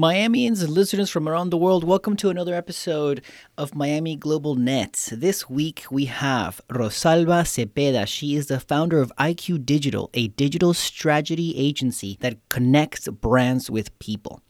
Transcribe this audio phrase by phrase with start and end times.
[0.00, 3.20] Miamians and listeners from around the world, welcome to another episode
[3.58, 5.10] of Miami Global Net.
[5.12, 8.06] This week we have Rosalba Cepeda.
[8.06, 13.98] She is the founder of IQ Digital, a digital strategy agency that connects brands with
[13.98, 14.40] people.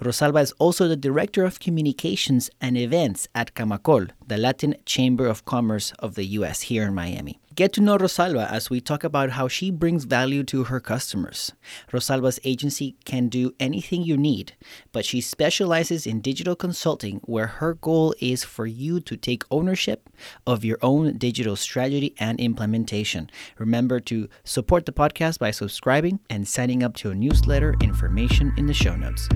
[0.00, 5.44] Rosalba is also the Director of Communications and Events at Camacol, the Latin Chamber of
[5.44, 6.60] Commerce of the U.S.
[6.60, 7.40] here in Miami.
[7.60, 11.52] Get to know Rosalba as we talk about how she brings value to her customers.
[11.92, 14.54] Rosalba's agency can do anything you need,
[14.92, 20.08] but she specializes in digital consulting where her goal is for you to take ownership
[20.46, 23.30] of your own digital strategy and implementation.
[23.58, 28.68] Remember to support the podcast by subscribing and signing up to a newsletter, information in
[28.68, 29.28] the show notes.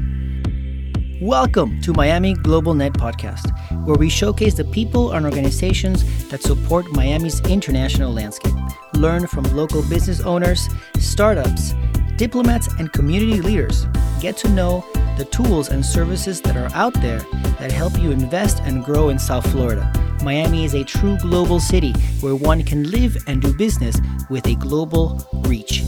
[1.21, 3.49] Welcome to Miami Global Net Podcast,
[3.87, 8.53] where we showcase the people and organizations that support Miami's international landscape.
[8.95, 10.69] Learn from local business owners,
[10.99, 11.73] startups,
[12.17, 13.87] diplomats, and community leaders.
[14.21, 14.85] Get to know
[15.17, 17.21] the tools and services that are out there
[17.61, 19.91] that help you invest and grow in South Florida.
[20.25, 21.93] Miami is a true global city
[22.23, 25.85] where one can live and do business with a global reach.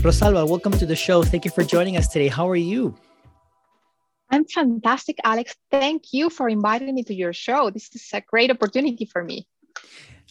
[0.00, 1.24] Rosalba, welcome to the show.
[1.24, 2.28] Thank you for joining us today.
[2.28, 2.94] How are you?
[4.32, 5.54] I'm fantastic, Alex.
[5.70, 7.68] Thank you for inviting me to your show.
[7.68, 9.46] This is a great opportunity for me.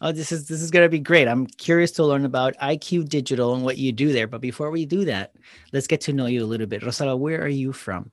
[0.01, 1.27] Oh, this is this is going to be great.
[1.27, 4.25] I'm curious to learn about IQ Digital and what you do there.
[4.25, 5.35] But before we do that,
[5.71, 6.81] let's get to know you a little bit.
[6.81, 8.11] Rosalba, where are you from?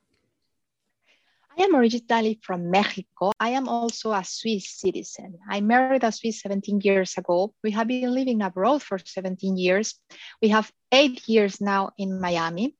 [1.57, 3.31] I am originally from Mexico.
[3.39, 5.39] I am also a Swiss citizen.
[5.49, 7.53] I married a Swiss 17 years ago.
[7.63, 9.95] We have been living abroad for 17 years.
[10.41, 12.75] We have eight years now in Miami.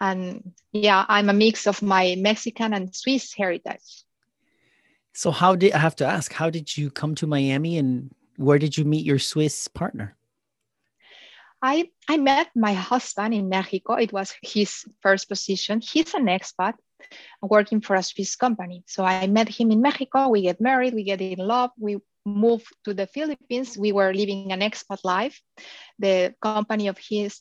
[0.00, 4.04] And yeah, I'm a mix of my Mexican and Swiss heritage.
[5.12, 8.58] So, how did I have to ask, how did you come to Miami and where
[8.58, 10.16] did you meet your Swiss partner?
[11.60, 13.94] I, I met my husband in Mexico.
[13.94, 15.80] It was his first position.
[15.80, 16.74] He's an expat
[17.40, 18.82] working for a Swiss company.
[18.86, 20.28] So I met him in Mexico.
[20.28, 21.70] We get married, we get in love.
[21.78, 23.76] We moved to the Philippines.
[23.78, 25.40] We were living an expat life.
[25.98, 27.40] The company of his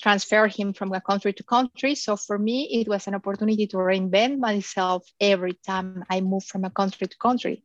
[0.00, 1.94] transfer him from a country to country.
[1.94, 6.64] So for me, it was an opportunity to reinvent myself every time I move from
[6.64, 7.62] a country to country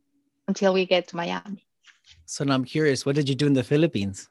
[0.48, 1.66] until we get to Miami.
[2.26, 4.28] So now I'm curious, what did you do in the Philippines?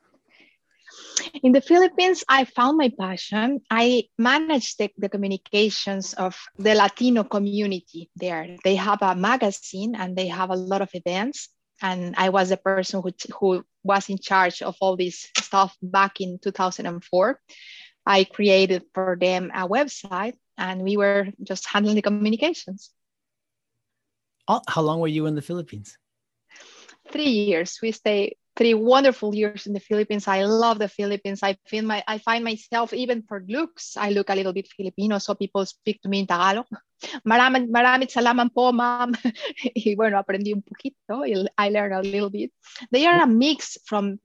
[1.41, 3.61] In the Philippines, I found my passion.
[3.69, 8.57] I managed the, the, communications of the Latino community there.
[8.63, 11.49] They have a magazine and they have a lot of events.
[11.83, 16.21] And I was the person who, who was in charge of all this stuff back
[16.21, 17.39] in 2004.
[18.05, 22.89] I created for them a website and we were just handling the communications.
[24.47, 25.97] Oh, how long were you in the Philippines?
[27.11, 27.79] Three years.
[27.81, 30.27] We stayed three wonderful years in the Philippines.
[30.27, 31.41] I love the Philippines.
[31.41, 35.17] I feel my I find myself even for looks, I look a little bit Filipino,
[35.17, 36.67] so people speak to me in Tagalog.
[37.27, 39.11] Maraming salamat po, ma'am.
[39.97, 41.25] bueno, aprendí un poquito.
[41.57, 42.51] I learned a little bit.
[42.91, 44.19] They are a mix from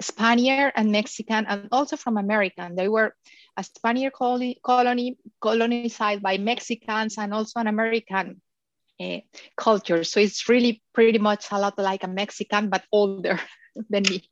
[0.00, 2.74] Spaniard and Mexican and also from American.
[2.74, 3.14] They were
[3.56, 8.42] a Spaniard colony, colony colonized by Mexicans and also an American
[9.00, 9.18] uh,
[9.56, 10.02] culture.
[10.04, 13.38] So it's really pretty much a lot like a Mexican, but older.
[13.90, 14.22] than me.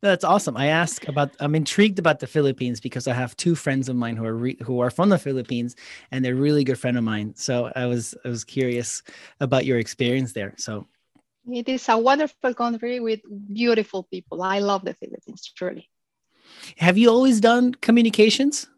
[0.00, 0.56] That's awesome.
[0.56, 1.36] I ask about.
[1.40, 4.56] I'm intrigued about the Philippines because I have two friends of mine who are re,
[4.62, 5.76] who are from the Philippines,
[6.10, 7.34] and they're really good friend of mine.
[7.36, 9.02] So I was I was curious
[9.40, 10.54] about your experience there.
[10.56, 10.88] So
[11.46, 13.20] it is a wonderful country with
[13.52, 14.42] beautiful people.
[14.42, 15.88] I love the Philippines truly.
[16.78, 18.68] Have you always done communications?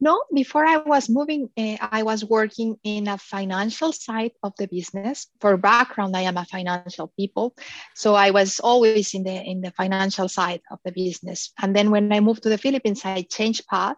[0.00, 4.66] No, before I was moving, uh, I was working in a financial side of the
[4.66, 5.28] business.
[5.40, 7.54] For background, I am a financial people,
[7.94, 11.52] so I was always in the in the financial side of the business.
[11.60, 13.96] And then when I moved to the Philippines, I changed path.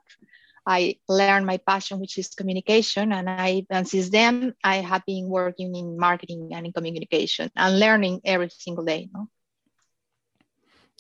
[0.66, 5.28] I learned my passion, which is communication, and I and since then I have been
[5.28, 9.08] working in marketing and in communication and learning every single day.
[9.12, 9.28] No?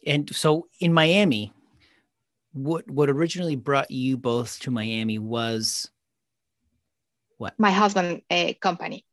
[0.06, 1.52] And so in Miami,
[2.58, 5.88] what what originally brought you both to Miami was
[7.38, 7.54] what?
[7.58, 9.04] My husband a company.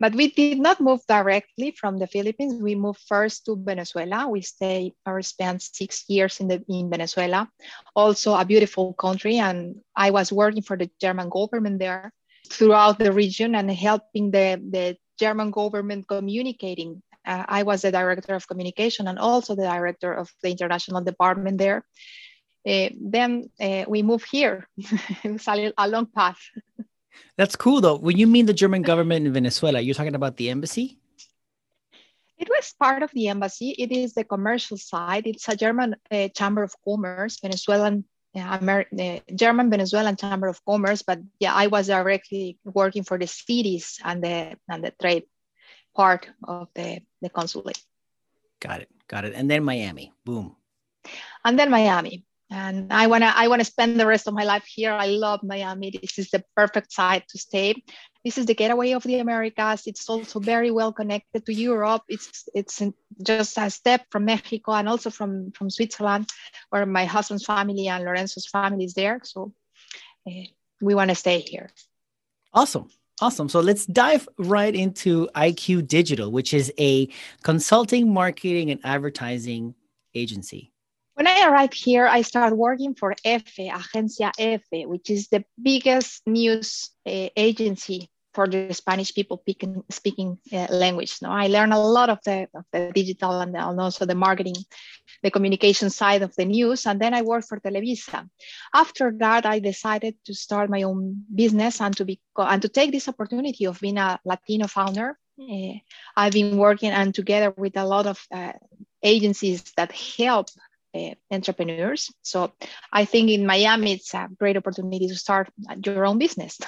[0.00, 2.60] But we did not move directly from the Philippines.
[2.60, 4.26] We moved first to Venezuela.
[4.26, 7.48] We stayed or spent six years in the in Venezuela,
[7.94, 9.38] also a beautiful country.
[9.38, 12.12] And I was working for the German government there
[12.50, 17.02] throughout the region and helping the, the German government communicating.
[17.24, 21.58] Uh, I was the director of communication and also the director of the international department
[21.58, 21.84] there.
[22.66, 24.68] Uh, then uh, we move here.
[24.76, 26.38] it was a, a long path.
[27.36, 27.96] That's cool though.
[27.96, 30.98] When you mean the German government in Venezuela, you're talking about the embassy?
[32.38, 33.70] It was part of the embassy.
[33.78, 35.26] It is the commercial side.
[35.26, 37.38] It's a German uh, chamber of commerce.
[37.40, 38.04] Venezuelan
[38.34, 43.26] Amer- the German Venezuelan Chamber of Commerce, but yeah, I was directly working for the
[43.26, 45.24] cities and the and the trade
[45.94, 47.82] part of the, the consulate.
[48.60, 48.88] Got it.
[49.08, 49.34] Got it.
[49.34, 50.12] And then Miami.
[50.24, 50.54] Boom.
[51.44, 52.24] And then Miami.
[52.50, 54.92] And I wanna I wanna spend the rest of my life here.
[54.92, 55.90] I love Miami.
[55.90, 57.74] This is the perfect site to stay.
[58.24, 59.86] This is the getaway of the Americas.
[59.86, 62.02] It's also very well connected to Europe.
[62.08, 62.82] It's it's
[63.22, 66.28] just a step from Mexico and also from from Switzerland,
[66.70, 69.20] where my husband's family and Lorenzo's family is there.
[69.22, 69.52] So
[70.26, 70.46] uh,
[70.80, 71.70] we want to stay here.
[72.52, 72.90] Awesome.
[73.20, 73.48] Awesome.
[73.48, 77.08] So let's dive right into IQ Digital, which is a
[77.42, 79.74] consulting, marketing, and advertising
[80.14, 80.72] agency.
[81.20, 86.26] When I arrived here, I started working for EFE, Agencia EFE, which is the biggest
[86.26, 91.18] news uh, agency for the Spanish people speaking, speaking uh, language.
[91.20, 94.54] No, I learned a lot of the, of the digital and, also the marketing,
[95.22, 96.86] the communication side of the news.
[96.86, 98.26] And then I worked for Televisa.
[98.72, 102.92] After that, I decided to start my own business and to be and to take
[102.92, 105.18] this opportunity of being a Latino founder.
[105.38, 105.74] Uh,
[106.16, 108.52] I've been working and together with a lot of uh,
[109.02, 110.48] agencies that help
[110.94, 112.12] uh, entrepreneurs.
[112.22, 112.52] So
[112.92, 115.50] I think in Miami, it's a great opportunity to start
[115.84, 116.58] your own business.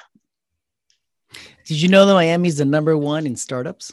[1.67, 3.93] Did you know that Miami is the number one in startups?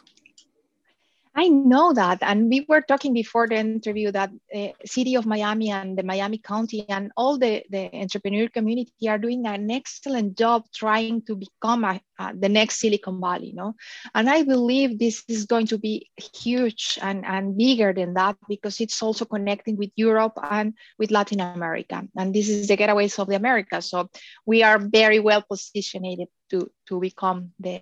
[1.36, 5.70] I know that, and we were talking before the interview that uh, city of Miami
[5.70, 10.64] and the Miami County and all the, the entrepreneur community are doing an excellent job
[10.74, 12.02] trying to become a,
[12.34, 13.76] the next Silicon Valley, know.
[14.16, 18.82] And I believe this is going to be huge and, and bigger than that because
[18.82, 22.08] it's also connecting with Europe and with Latin America.
[22.18, 23.92] And this is the getaways of the Americas.
[23.92, 24.10] So
[24.46, 27.82] we are very well positioned to, to become the,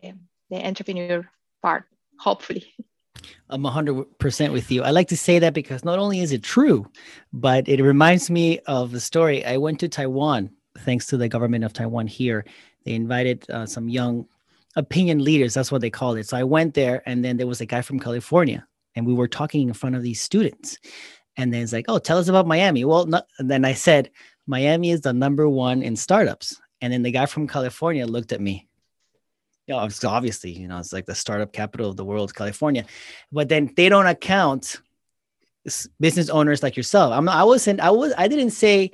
[0.50, 1.30] the entrepreneur
[1.62, 1.86] part,
[2.20, 2.76] hopefully.
[3.50, 4.84] I'm 100% with you.
[4.84, 6.86] I like to say that because not only is it true,
[7.32, 9.46] but it reminds me of the story.
[9.46, 12.46] I went to Taiwan thanks to the government of Taiwan here.
[12.84, 14.28] They invited uh, some young
[14.76, 15.54] opinion leaders.
[15.54, 16.28] That's what they called it.
[16.28, 18.66] So I went there, and then there was a guy from California,
[18.96, 20.78] and we were talking in front of these students.
[21.38, 22.84] And then it's like, oh, tell us about Miami.
[22.84, 23.04] Well,
[23.40, 24.12] and then I said,
[24.46, 26.60] Miami is the number one in startups.
[26.82, 28.67] And then the guy from California looked at me
[29.68, 32.86] you know, obviously, you know, it's like the startup capital of the world, California.
[33.32, 34.82] But then they don't account
[36.00, 37.12] business owners like yourself.
[37.12, 38.92] I'm not, I wasn't, I was, I didn't say,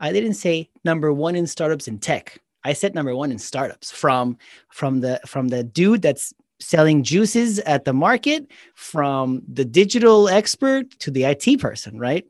[0.00, 2.38] I didn't say number one in startups in tech.
[2.64, 4.36] I said number one in startups from
[4.70, 10.90] from the from the dude that's selling juices at the market, from the digital expert
[11.00, 12.24] to the IT person, right?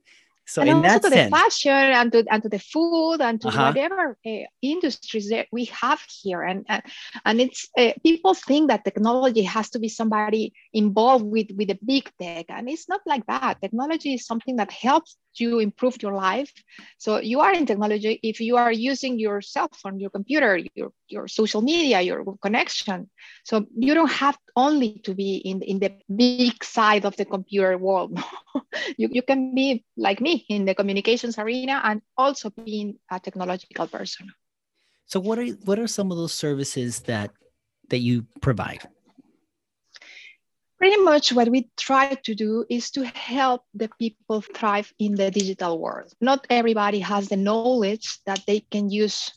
[0.52, 3.40] So and in that to sense, the fashion and to, and to the food and
[3.40, 3.72] to uh-huh.
[3.72, 6.82] whatever uh, industries that we have here, and and,
[7.25, 11.78] and it's uh, people think that technology has to be somebody involved with with the
[11.84, 13.62] big tech, and it's not like that.
[13.62, 16.52] Technology is something that helps you improve your life.
[16.99, 20.93] So you are in technology if you are using your cell phone, your computer, your,
[21.08, 23.11] your social media, your connection.
[23.44, 27.76] So you don't have only to be in, in the big side of the computer
[27.79, 28.19] world.
[28.96, 33.87] you, you can be like me in the communications arena and also being a technological
[33.87, 34.32] person.
[35.06, 37.32] So what are what are some of those services that
[37.90, 38.88] that you provide?
[40.82, 45.31] Pretty much what we try to do is to help the people thrive in the
[45.31, 46.12] digital world.
[46.20, 49.32] Not everybody has the knowledge that they can use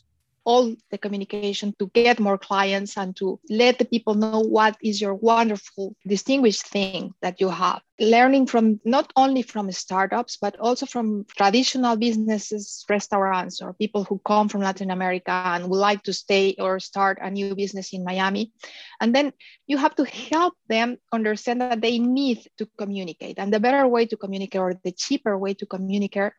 [0.46, 5.00] all the communication to get more clients and to let the people know what is
[5.00, 7.82] your wonderful distinguished thing that you have.
[7.98, 14.20] Learning from not only from startups but also from traditional businesses restaurants or people who
[14.24, 18.04] come from latin america and would like to stay or start a new business in
[18.04, 18.52] miami.
[19.00, 19.32] And then
[19.66, 23.38] you have to help them understand that they need to communicate.
[23.38, 26.32] And the better way to communicate or the cheaper way to communicate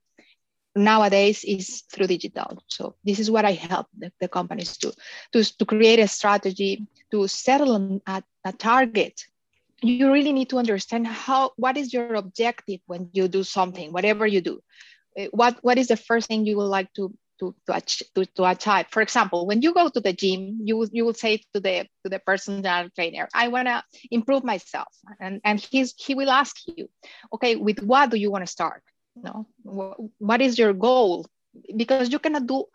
[0.77, 2.63] nowadays is through digital.
[2.67, 4.93] So this is what I help the, the companies to,
[5.33, 9.21] to, create a strategy to settle at a target.
[9.81, 14.25] You really need to understand how what is your objective when you do something, whatever
[14.25, 14.61] you do.
[15.19, 17.81] Uh, what what is the first thing you would like to to, to,
[18.15, 18.87] to, to achieve.
[18.89, 22.09] For example, when you go to the gym, you you will say to the to
[22.09, 24.87] the personal trainer, I want to improve myself.
[25.19, 26.89] And, and he's he will ask you,
[27.33, 28.81] okay, with what do you want to start?
[29.23, 29.47] No.
[30.19, 31.25] What is your goal?
[31.75, 32.65] Because you cannot do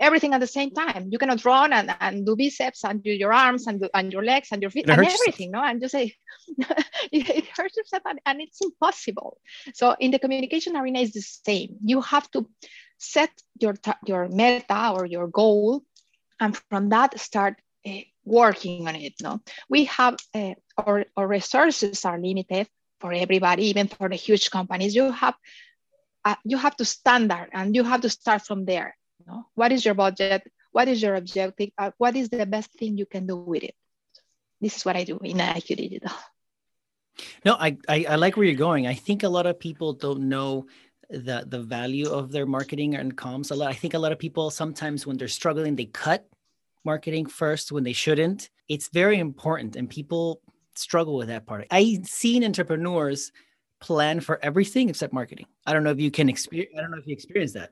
[0.00, 1.08] everything at the same time.
[1.10, 4.22] You cannot run and, and do biceps and do your arms and, do, and your
[4.24, 5.62] legs and your feet and everything no?
[5.62, 6.14] And just say
[7.12, 9.38] it hurts yourself and, and it's impossible.
[9.74, 11.76] So in the communication arena is the same.
[11.84, 12.46] You have to
[12.98, 13.30] set
[13.60, 13.74] your
[14.06, 15.84] your meta or your goal
[16.40, 17.56] and from that start
[17.86, 17.90] uh,
[18.24, 19.40] working on it no?
[19.68, 22.68] We have uh, our, our resources are limited
[23.00, 24.94] for everybody even for the huge companies.
[24.94, 25.34] You have
[26.24, 29.46] uh, you have to standard and you have to start from there No?
[29.54, 30.42] What is your budget?
[30.72, 31.70] What is your objective?
[31.76, 33.74] Uh, what is the best thing you can do with it?
[34.60, 36.12] This is what I do in IQ Digital.
[37.44, 38.86] No, I, I, I like where you're going.
[38.86, 40.66] I think a lot of people don't know
[41.10, 43.50] the the value of their marketing and comms.
[43.50, 43.68] A lot.
[43.68, 46.26] I think a lot of people sometimes when they're struggling, they cut
[46.84, 48.48] marketing first when they shouldn't.
[48.68, 50.40] It's very important, and people
[50.74, 51.66] struggle with that part.
[51.70, 53.30] I've seen entrepreneurs
[53.82, 55.46] plan for everything except marketing.
[55.66, 56.72] I don't know if you can experience.
[56.76, 57.70] I don't know if you experience that.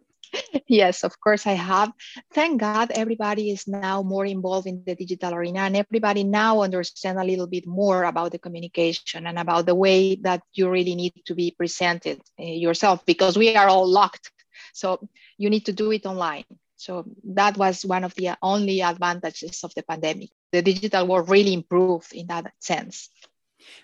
[0.68, 1.92] yes, of course I have.
[2.32, 7.18] Thank God everybody is now more involved in the digital arena and everybody now understand
[7.18, 11.14] a little bit more about the communication and about the way that you really need
[11.26, 14.30] to be presented uh, yourself because we are all locked.
[14.72, 16.44] So you need to do it online.
[16.76, 20.30] So that was one of the only advantages of the pandemic.
[20.52, 23.10] The digital world really improved in that sense.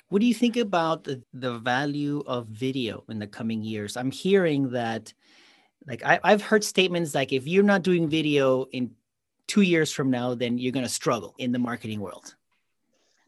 [0.09, 3.97] What do you think about the, value of video in the coming years?
[3.97, 5.13] I'm hearing that
[5.87, 8.91] like I, I've heard statements like if you're not doing video in
[9.47, 12.35] two years from now, then you're going to struggle in the marketing world.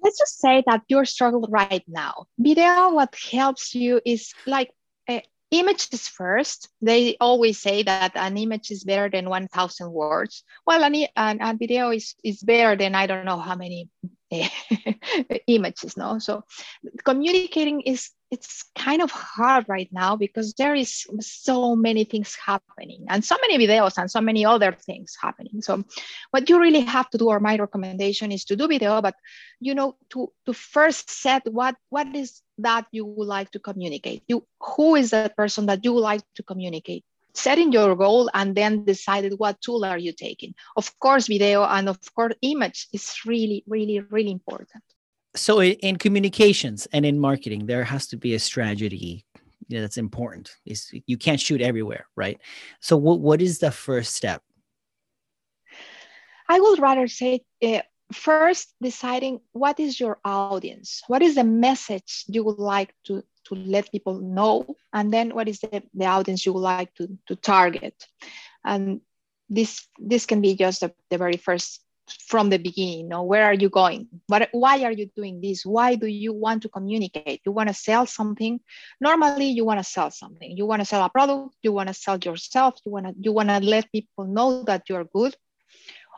[0.02, 2.26] Let's just say that you're struggling right now.
[2.38, 4.70] Video, what helps you is like
[5.08, 6.68] uh, images first.
[6.80, 10.44] They always say that an image is better than 1,000 words.
[10.66, 13.88] Well, an, an, an video is, is better than I don't know how many
[15.46, 16.18] images no?
[16.18, 16.44] So
[17.04, 23.06] communicating is it's kind of hard right now because there is so many things happening
[23.08, 25.62] and so many videos and so many other things happening.
[25.62, 25.82] So
[26.30, 29.14] what you really have to do or my recommendation is to do video but
[29.60, 34.22] you know to to first set what what is that you would like to communicate?
[34.28, 37.04] You who is the person that you would like to communicate
[37.34, 40.54] setting your goal and then decided what tool are you taking.
[40.76, 44.82] Of course, video and of course, image is really, really, really important.
[45.36, 49.24] So in communications and in marketing, there has to be a strategy
[49.68, 50.50] that's important.
[50.64, 52.40] Is you can't shoot everywhere, right?
[52.80, 54.42] So what, what is the first step?
[56.48, 57.82] I would rather say uh,
[58.12, 63.54] first deciding what is your audience what is the message you would like to to
[63.54, 67.36] let people know and then what is the, the audience you would like to, to
[67.36, 68.06] target.
[68.64, 69.00] And
[69.48, 71.80] this this can be just the, the very first
[72.26, 74.08] from the beginning you know where are you going?
[74.28, 75.64] But why are you doing this?
[75.64, 77.40] Why do you want to communicate?
[77.44, 78.60] You want to sell something?
[79.00, 80.56] Normally you want to sell something.
[80.56, 83.32] You want to sell a product you want to sell yourself you want to you
[83.32, 85.34] want to let people know that you're good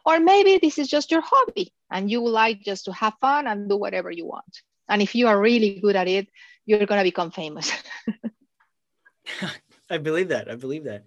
[0.04, 3.68] or maybe this is just your hobby and you like just to have fun and
[3.68, 6.28] do whatever you want and if you are really good at it
[6.70, 7.72] you're going to become famous.
[9.90, 10.48] I believe that.
[10.48, 11.04] I believe that.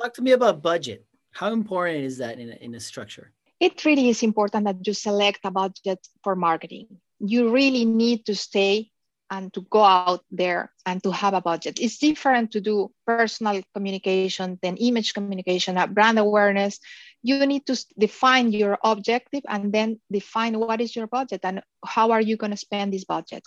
[0.00, 1.06] Talk to me about budget.
[1.30, 3.32] How important is that in a, in a structure?
[3.60, 6.88] It really is important that you select a budget for marketing.
[7.20, 8.90] You really need to stay
[9.30, 11.78] and to go out there and to have a budget.
[11.80, 16.80] It's different to do personal communication than image communication, brand awareness.
[17.24, 22.10] You need to define your objective and then define what is your budget and how
[22.10, 23.42] are you going to spend this budget.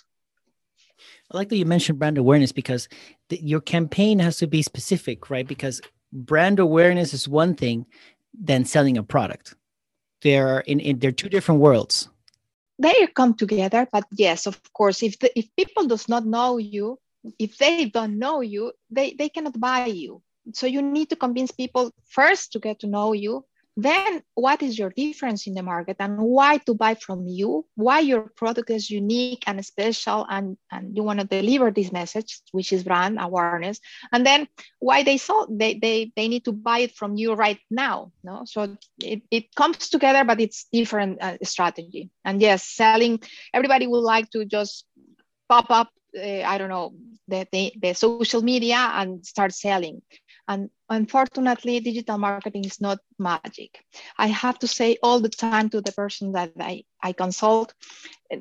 [1.32, 2.90] I like that you mentioned brand awareness because
[3.30, 5.48] the, your campaign has to be specific, right?
[5.48, 5.80] Because
[6.12, 7.86] brand awareness is one thing
[8.34, 9.54] than selling a product.
[10.24, 12.10] They're in, in they're two different worlds.
[12.80, 16.98] They come together, but yes, of course, if the, if people does not know you,
[17.38, 20.24] if they don't know you, they, they cannot buy you.
[20.54, 23.46] So you need to convince people first to get to know you
[23.78, 27.64] then what is your difference in the market and why to buy from you?
[27.76, 32.42] Why your product is unique and special and, and you want to deliver this message
[32.52, 33.80] which is brand awareness?
[34.12, 34.48] And then
[34.80, 38.44] why they saw they, they they need to buy it from you right now no?
[38.46, 42.10] So it, it comes together but it's different uh, strategy.
[42.26, 43.22] And yes selling
[43.54, 44.86] everybody would like to just
[45.48, 46.94] pop up uh, i don't know
[47.28, 50.02] the, the, the social media and start selling
[50.48, 53.84] and unfortunately, digital marketing is not magic.
[54.18, 57.74] I have to say all the time to the person that I, I consult,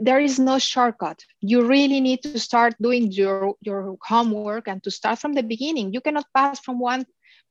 [0.00, 1.22] there is no shortcut.
[1.40, 5.92] You really need to start doing your, your homework and to start from the beginning.
[5.92, 7.04] You cannot pass from one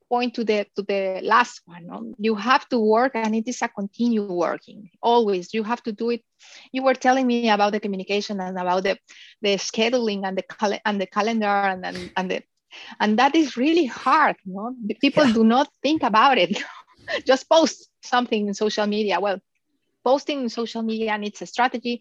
[0.08, 3.68] point to the to the last one you have to work and it is a
[3.68, 6.22] continue working always you have to do it
[6.72, 8.96] you were telling me about the communication and about the
[9.42, 12.42] the scheduling and the cal- and the calendar and, and, and the
[13.00, 14.74] and that is really hard you know?
[15.00, 15.32] people yeah.
[15.32, 16.62] do not think about it
[17.26, 19.20] just post something in social media.
[19.20, 19.40] Well
[20.04, 22.00] posting in social media needs a strategy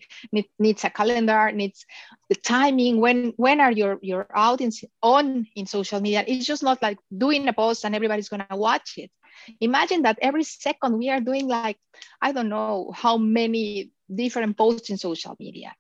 [0.59, 1.85] needs a calendar needs
[2.29, 2.99] the timing.
[2.99, 6.23] When when are your your audience on in social media?
[6.27, 9.11] It's just not like doing a post and everybody's going to watch it.
[9.59, 11.77] Imagine that every second we are doing like
[12.21, 15.73] i don't know how many different posts in social media.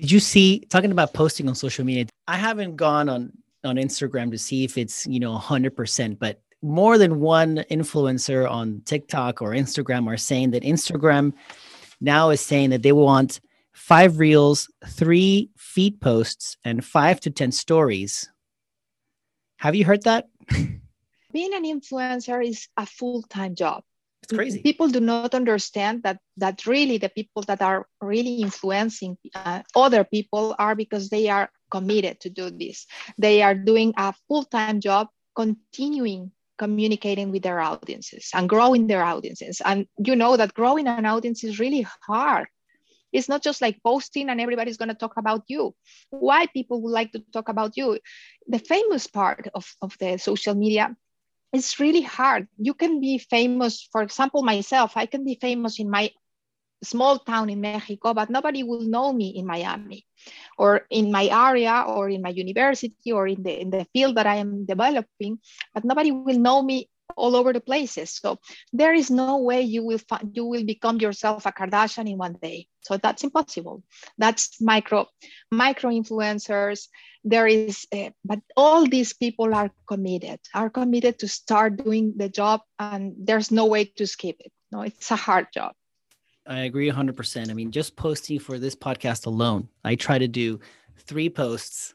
[0.00, 3.32] Did you see talking about posting on social media i haven't gone on
[3.64, 8.82] on Instagram to see if it's, you know, 100%, but more than one influencer on
[8.84, 11.32] TikTok or Instagram are saying that Instagram
[12.00, 13.40] now is saying that they want
[13.72, 18.30] five reels, three feed posts, and five to 10 stories.
[19.58, 20.28] Have you heard that?
[21.32, 23.84] Being an influencer is a full time job.
[24.22, 24.62] It's crazy.
[24.62, 30.04] People do not understand that that really the people that are really influencing uh, other
[30.04, 32.86] people are because they are committed to do this.
[33.18, 39.04] They are doing a full time job, continuing communicating with their audiences and growing their
[39.04, 39.62] audiences.
[39.64, 42.48] And you know that growing an audience is really hard.
[43.12, 45.74] It's not just like posting and everybody's going to talk about you.
[46.10, 47.98] Why people would like to talk about you?
[48.48, 50.94] The famous part of, of the social media
[51.54, 52.48] is really hard.
[52.58, 56.10] You can be famous, for example, myself, I can be famous in my
[56.82, 60.06] small town in Mexico, but nobody will know me in Miami
[60.56, 64.26] or in my area or in my university or in the in the field that
[64.26, 65.38] I am developing,
[65.74, 68.10] but nobody will know me all over the places.
[68.10, 68.38] So
[68.72, 72.36] there is no way you will find, you will become yourself a Kardashian in one
[72.40, 72.68] day.
[72.82, 73.82] So that's impossible.
[74.18, 75.06] That's micro
[75.50, 76.88] micro influencers.
[77.24, 80.40] There is, uh, but all these people are committed.
[80.54, 84.52] Are committed to start doing the job, and there's no way to skip it.
[84.70, 85.74] No, it's a hard job.
[86.48, 87.50] I agree 100%.
[87.50, 90.58] I mean, just posting for this podcast alone, I try to do
[90.96, 91.94] three posts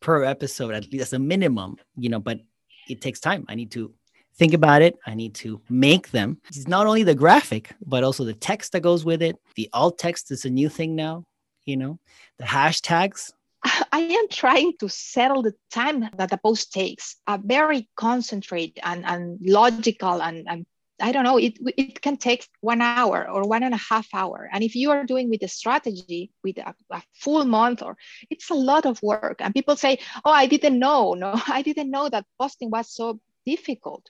[0.00, 2.40] per episode, at least as a minimum, you know, but
[2.86, 3.46] it takes time.
[3.48, 3.94] I need to
[4.36, 4.98] think about it.
[5.06, 6.38] I need to make them.
[6.48, 9.36] It's not only the graphic, but also the text that goes with it.
[9.54, 11.24] The alt text is a new thing now,
[11.64, 11.98] you know,
[12.38, 13.32] the hashtags.
[13.90, 19.02] I am trying to settle the time that the post takes, a very concentrate and,
[19.06, 20.66] and logical and, and
[21.00, 24.48] I don't know, it, it can take one hour or one and a half hour.
[24.52, 27.96] And if you are doing with a strategy with a, a, full month or
[28.30, 29.40] it's a lot of work.
[29.40, 31.14] And people say, oh, I didn't know.
[31.24, 34.08] No, I didn't know that posting was so difficult.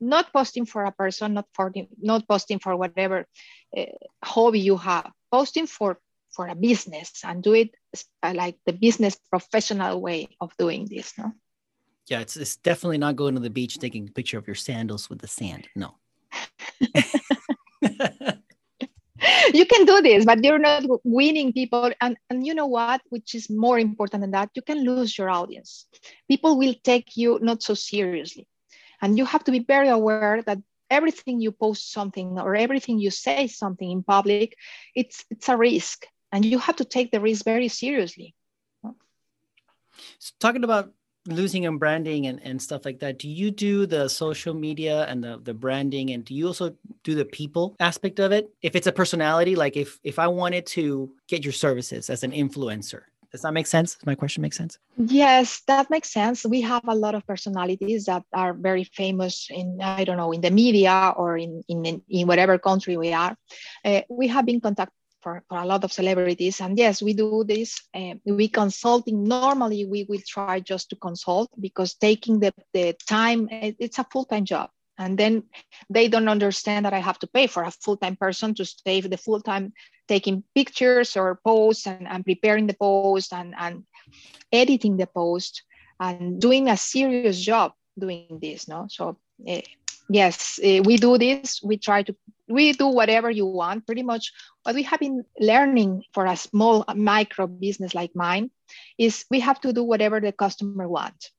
[0.00, 3.26] Not posting for a person, not for not posting for whatever
[3.76, 3.84] uh,
[4.24, 5.98] hobby you have, posting for
[6.30, 7.70] for a business and do it
[8.22, 11.16] uh, like the business professional way of doing this.
[11.16, 11.32] No.
[12.08, 15.10] Yeah, it's, it's definitely not going to the beach taking a picture of your sandals
[15.10, 15.68] with the sand.
[15.76, 15.94] No
[19.52, 21.90] you can do this, but you're not winning people.
[22.00, 25.30] And, and you know what, which is more important than that, you can lose your
[25.30, 25.86] audience.
[26.28, 28.46] People will take you not so seriously.
[29.00, 30.58] And you have to be very aware that
[30.90, 34.56] everything you post something or everything you say something in public,
[34.94, 36.06] it's it's a risk.
[36.32, 38.34] And you have to take the risk very seriously.
[40.18, 40.92] So talking about
[41.28, 45.22] losing on branding and, and stuff like that do you do the social media and
[45.22, 48.50] the, the branding and do you also do the people aspect of it?
[48.62, 52.32] If it's a personality like if if i wanted to get your services as an
[52.32, 53.94] influencer does that make sense?
[53.94, 54.78] Does my question make sense?
[54.96, 56.46] Yes that makes sense.
[56.46, 60.40] We have a lot of personalities that are very famous in i don't know in
[60.40, 63.36] the media or in in, in whatever country we are.
[63.84, 66.60] Uh, we have been contact, for, for a lot of celebrities.
[66.60, 67.80] And yes, we do this.
[67.94, 69.24] Um, we consulting.
[69.24, 74.24] Normally, we will try just to consult because taking the, the time, it's a full
[74.24, 74.70] time job.
[75.00, 75.44] And then
[75.88, 79.00] they don't understand that I have to pay for a full time person to stay
[79.00, 79.72] the full time
[80.08, 83.84] taking pictures or posts and, and preparing the post and, and
[84.52, 85.62] editing the post
[86.00, 88.66] and doing a serious job doing this.
[88.66, 89.60] No, so uh,
[90.08, 91.60] yes, uh, we do this.
[91.62, 92.16] We try to
[92.48, 94.32] we do whatever you want pretty much
[94.62, 98.50] what we have been learning for a small micro business like mine
[98.96, 101.30] is we have to do whatever the customer wants.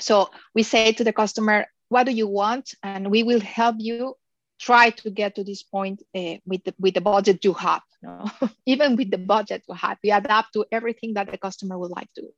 [0.00, 2.74] So we say to the customer what do you want?
[2.84, 4.16] And we will help you
[4.60, 7.82] try to get to this point uh, with, the, with the budget you have
[8.66, 12.12] even with the budget you have we adapt to everything that the customer would like
[12.14, 12.28] to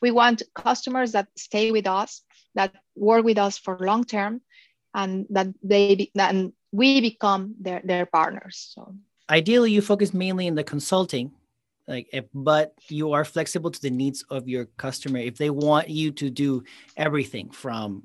[0.00, 2.22] we want customers that stay with us
[2.54, 4.40] that work with us for long term
[4.94, 8.72] and that they and we become their, their partners.
[8.74, 8.94] So.
[9.30, 11.32] Ideally you focus mainly in the consulting
[11.88, 15.18] like if, but you are flexible to the needs of your customer.
[15.18, 16.64] If they want you to do
[16.96, 18.04] everything from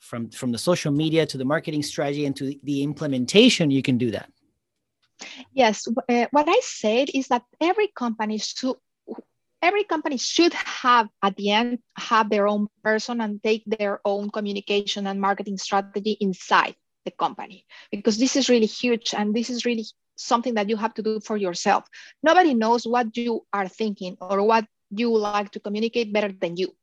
[0.00, 3.98] from from the social media to the marketing strategy and to the implementation you can
[3.98, 4.28] do that.
[5.52, 8.74] Yes uh, what i said is that every company should
[9.62, 14.30] every company should have at the end have their own person and take their own
[14.30, 19.64] communication and marketing strategy inside the company because this is really huge and this is
[19.64, 19.86] really
[20.16, 21.88] something that you have to do for yourself.
[22.22, 26.74] Nobody knows what you are thinking or what you like to communicate better than you.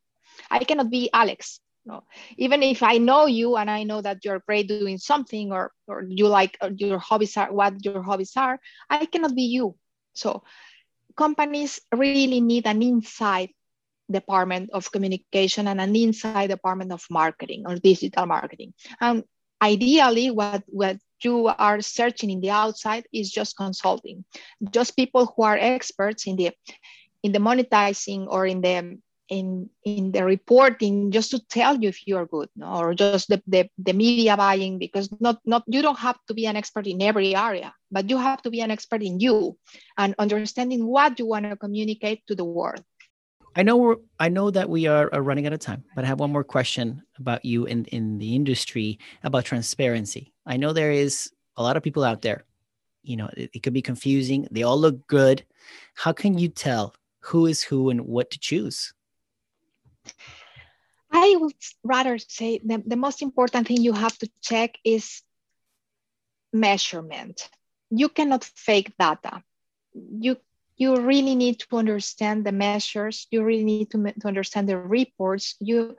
[0.49, 1.59] I cannot be Alex.
[1.85, 2.03] No.
[2.37, 6.03] Even if I know you and I know that you're great doing something or, or
[6.07, 9.75] you like or your hobbies are what your hobbies are, I cannot be you.
[10.13, 10.43] So
[11.15, 13.49] companies really need an inside
[14.11, 18.73] department of communication and an inside department of marketing or digital marketing.
[18.99, 19.23] And
[19.61, 24.23] ideally, what, what you are searching in the outside is just consulting,
[24.71, 26.51] just people who are experts in the
[27.21, 28.97] in the monetizing or in the
[29.29, 32.81] in in the reporting just to tell you if you are good no?
[32.81, 36.47] or just the, the, the media buying because not not you don't have to be
[36.47, 39.55] an expert in every area but you have to be an expert in you
[39.97, 42.83] and understanding what you want to communicate to the world
[43.55, 46.19] I know we're, I know that we are, running out of time, but I have
[46.19, 50.33] one more question about you in, in the industry about transparency.
[50.45, 52.45] I know there is a lot of people out there,
[53.03, 54.47] you know, it, it could be confusing.
[54.51, 55.43] They all look good.
[55.95, 58.93] How can you tell who is who and what to choose?
[61.11, 65.23] I would rather say the, the most important thing you have to check is
[66.53, 67.49] measurement.
[67.89, 69.43] You cannot fake data.
[69.93, 70.37] You
[70.79, 73.27] you really need to understand the measures.
[73.29, 75.55] You really need to, to understand the reports.
[75.59, 75.95] You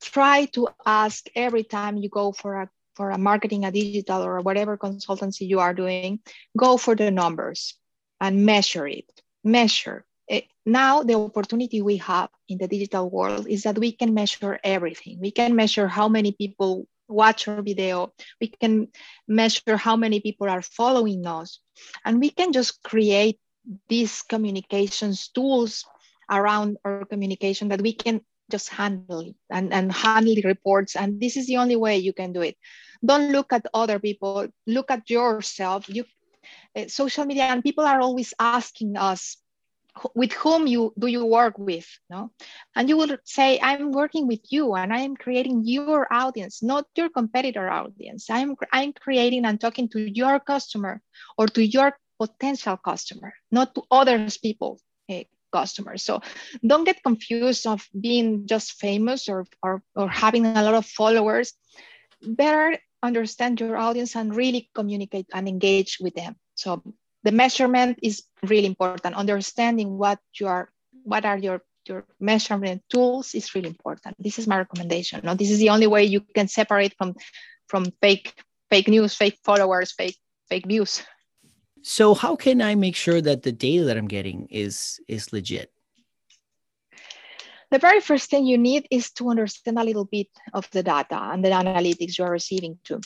[0.00, 4.40] try to ask every time you go for a for a marketing, a digital, or
[4.40, 6.18] whatever consultancy you are doing,
[6.56, 7.74] go for the numbers
[8.20, 9.06] and measure it.
[9.44, 14.12] Measure Eh, now the opportunity we have in the digital world is that we can
[14.12, 15.18] measure everything.
[15.20, 18.12] We can measure how many people watch our video.
[18.40, 18.88] We can
[19.26, 21.60] measure how many people are following us.
[22.04, 23.38] And we can just create
[23.88, 25.84] these communications tools
[26.30, 30.96] around our communication that we can just handle and, and handle the reports.
[30.96, 32.56] And this is the only way you can do it.
[33.04, 35.88] Don't look at other people, look at yourself.
[35.88, 36.04] You
[36.76, 39.36] uh, social media and people are always asking us
[40.14, 42.30] with whom you do you work with no
[42.76, 47.08] and you will say i'm working with you and i'm creating your audience not your
[47.08, 51.00] competitor audience i'm i'm creating and talking to your customer
[51.36, 54.78] or to your potential customer not to others people
[55.10, 56.20] uh, customers so
[56.66, 61.54] don't get confused of being just famous or, or or having a lot of followers
[62.22, 66.82] better understand your audience and really communicate and engage with them so
[67.22, 69.14] the measurement is really important.
[69.14, 70.70] Understanding what you are,
[71.04, 74.14] what are your your measurement tools is really important.
[74.18, 75.20] This is my recommendation.
[75.24, 77.14] No, this is the only way you can separate from
[77.66, 78.34] from fake
[78.70, 81.02] fake news, fake followers, fake fake views.
[81.88, 85.72] So how can I make sure that the data that I'm getting is is legit?
[87.70, 91.18] The very first thing you need is to understand a little bit of the data
[91.18, 93.00] and the analytics you are receiving too.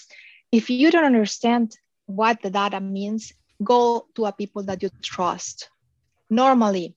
[0.50, 5.70] If you don't understand what the data means, go to a people that you trust.
[6.28, 6.96] Normally,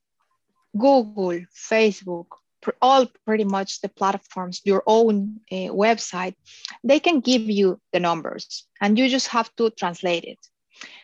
[0.76, 2.26] Google, Facebook,
[2.82, 6.34] all pretty much the platforms, your own uh, website,
[6.84, 10.40] they can give you the numbers and you just have to translate it.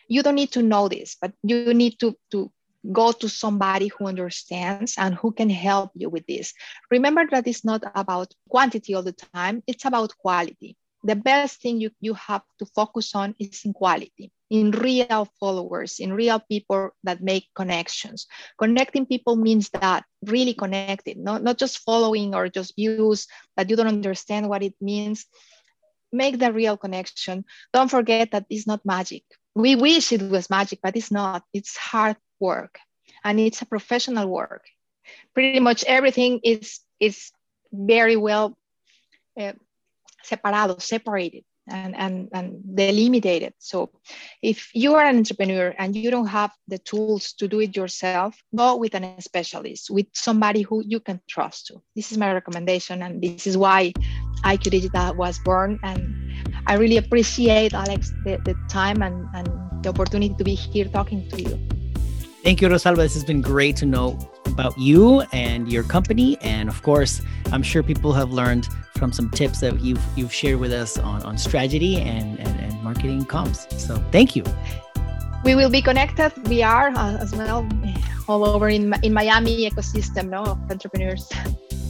[0.08, 2.52] You don't need to know this, but you need to, to
[2.92, 6.54] go to somebody who understands and who can help you with this.
[6.90, 10.76] Remember that it's not about quantity all the time, it's about quality.
[11.04, 16.00] The best thing you, you have to focus on is in quality in real followers,
[16.00, 18.28] in real people that make connections.
[18.60, 23.78] Connecting people means that really connected, not, not just following or just views that you
[23.78, 25.26] don't understand what it means.
[26.12, 27.46] Make the real connection.
[27.72, 29.24] Don't forget that it's not magic.
[29.56, 31.44] We wish it was magic, but it's not.
[31.54, 32.80] It's hard work
[33.24, 34.66] and it's a professional work.
[35.34, 37.32] Pretty much everything is, is
[37.72, 38.58] very well
[39.40, 39.54] uh,
[40.24, 43.54] separado, separated and, and, and delimited.
[43.58, 43.90] So
[44.42, 48.42] if you are an entrepreneur and you don't have the tools to do it yourself,
[48.56, 51.82] go with an specialist, with somebody who you can trust to.
[51.96, 53.02] This is my recommendation.
[53.02, 53.94] And this is why
[54.44, 55.80] IQ Digital was born.
[55.84, 56.22] And
[56.68, 61.28] I really appreciate, Alex, the, the time and, and the opportunity to be here talking
[61.30, 61.81] to you.
[62.44, 62.98] Thank you, Rosalba.
[62.98, 66.38] This has been great to know about you and your company.
[66.42, 70.60] And of course, I'm sure people have learned from some tips that you've you've shared
[70.60, 73.72] with us on, on strategy and, and, and marketing comms.
[73.80, 74.44] So thank you.
[75.44, 76.32] We will be connected.
[76.48, 77.68] We are uh, as well
[78.28, 81.30] all over in, in Miami ecosystem no, of entrepreneurs.